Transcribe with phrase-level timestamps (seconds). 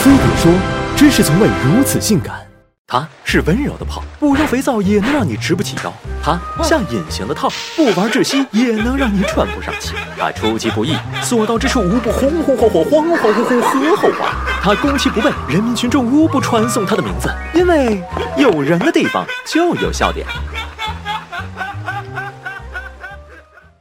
[0.00, 0.50] 飞碟说
[0.96, 2.34] ：“知识从未如此性感。”
[2.88, 5.92] 它是温柔的泡，不烧肥皂也能让你直不起腰；
[6.24, 9.92] 它像隐形的套，不玩窒息也能让你喘不上气。
[10.18, 14.34] 它出其不意，所到之处无不红红火火、恍恍惚惚、和后话。
[14.62, 18.02] 它攻其不备，人民群众无不传颂它的名字，因为
[18.38, 20.26] 有人的地方就有笑点。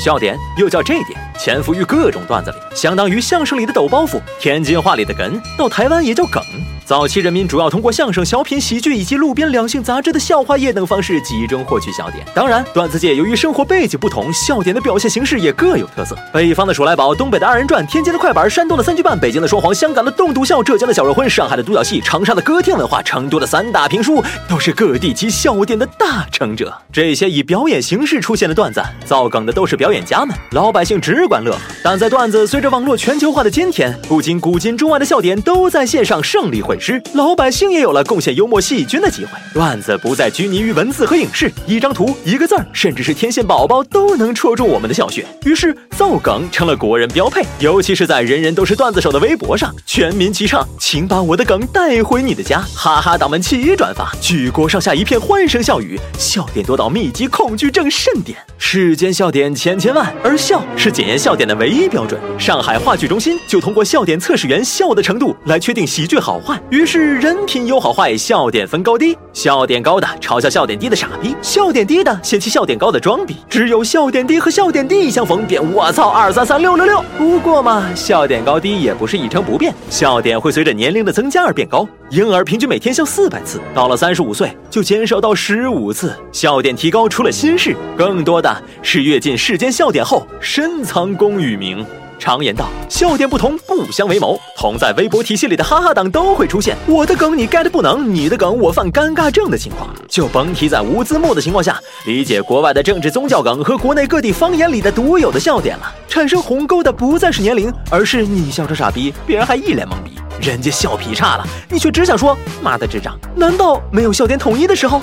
[0.00, 6.42] 笑点又叫这点，潜伏于各种段子里，相当于相声里的抖包袱，天津话里的哏，到台湾也叫梗。
[6.90, 12.26] 早期人民主要通过相声、小品、喜剧以及路边两性杂志的笑话页等方式集中获取笑点。
[12.34, 16.18] 当然，段子界由于生活背景不同，笑点的表现形式也各有特色。
[16.32, 26.76] 北方的数来宝，东北的二人转，天津的快板，山东的三句半，北京的双簧，香港的栋笃笑，浙江的小肉荤，上海的独角戏，长沙的歌厅文化，成都的三大评书，都是各地其笑点的大成者。
[26.92, 31.56] 这些以表演形式出现的段子，造梗的都是表演家们，老百姓只管乐。
[31.84, 39.30] 但在段子随着网络全球化的今天，不仅古今中外的笑点都在线上胜利会时，老百姓也有了贡献幽默细菌的机会。
[39.52, 45.24] 段子不再拘泥于文字和影视，一张图、一个字儿，甚至是天线宝宝都能戳中我们的笑穴。
[45.44, 58.38] 于是造梗成了国人标配，尤其是在人人都是段子手的微博上，全民齐唱，请把我的梗带回你的家，哈哈党们齐转发，举国上下一片欢声笑语，笑点多到密集恐惧症甚点。
[58.56, 62.20] 世间笑点千千万，而笑是检验笑点的唯一标准。
[62.38, 67.10] 上海话剧中心就通过笑点测试员笑的程度来确定喜剧好坏，于是。
[67.20, 69.16] 人品有好坏，笑点分高低。
[69.34, 73.36] 笑点高的嘲笑笑点低的傻逼，笑点低的嫌弃笑点高的装逼。
[73.48, 77.04] 只有笑点低和笑点低相逢，便我操二三三六六六。
[77.18, 81.86] 不过嘛，笑点高低也不是一成不变，笑点会随着年龄的增加而变高。
[82.08, 86.16] 婴儿平均每天笑四百次，到了三十五岁就减少到十五次。
[86.32, 91.84] 笑点提高出了心事，更多的是阅尽世间笑点后深藏功与名。
[92.20, 94.38] 常言道，笑点不同不相为谋。
[94.56, 99.88] 同在微博体系里的哈哈党都会出现我的梗你 get 不能，你的梗我犯尴尬症的情况。
[100.06, 105.92] 就甭提在无字幕的情况下理解国外的政治宗教梗和国内各地方言里的独有的笑点了。
[106.06, 110.12] 产生鸿沟的不再是年龄，而是你笑成傻逼，别人还一脸懵逼。
[110.40, 113.18] 人家笑劈叉了，你却只想说妈的智障。
[113.34, 115.00] 难道没有笑点统一的时候？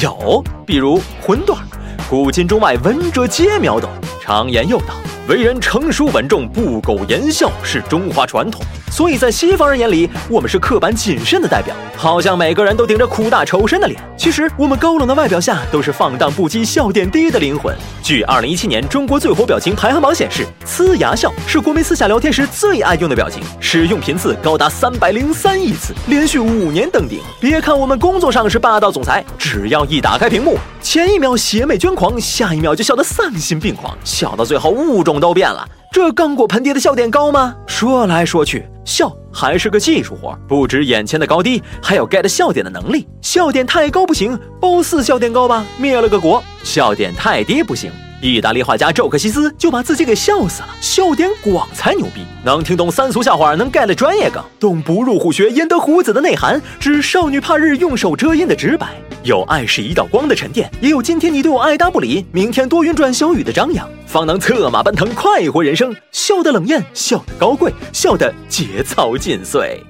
[0.00, 1.58] 有，比如荤段，
[2.08, 3.90] 古今中外闻者皆秒懂。
[4.20, 4.94] 常言又道。
[5.32, 8.60] 为人成熟稳重、不苟言笑是中华传统，
[8.90, 13.98] 所以在西方人眼里，我们是刻板谨慎的代表，好像每个人都顶着苦大仇深的脸。
[14.14, 17.74] 其实，我们高冷的外表下都是放荡不羁、笑点低的灵魂。
[18.02, 27.20] 据二零一七年中国最火表情排行榜显示，呲牙笑是国民私下聊天时最爱用的表情，使用频次高达三百零三亿次，连续五年登顶。
[27.40, 30.58] 别看我们工作上是霸道总裁，只要一打开屏幕。
[30.82, 35.66] 前一秒邪魅捐狂，下一秒就笑得丧心病狂，笑到最后物种都变了。
[35.92, 37.54] 这刚果盆地的笑点高吗？
[37.68, 43.06] 说来说去，笑还是个技术活，不止眼前的高低，还有 get 笑点的能力。
[43.20, 47.90] 笑点太高不行，褒姒笑点高吧，灭了个国；笑点太低不行。
[48.20, 50.68] 意大利画家宙克西斯就把自己给笑死了。
[50.80, 58.88] 笑点广才牛逼，能听懂三俗笑话，能 get 专业梗，懂不入虎穴焉得虎子的内涵，知少女怕日用手遮阴的直白。
[59.24, 65.94] 有爱是一道光的沉淀，也有今天你对我爱答不理，明天多云转小雨的张扬，方能策马奔腾，快活人生。
[66.10, 69.80] 笑得冷艳，笑得高贵，笑得节操尽碎。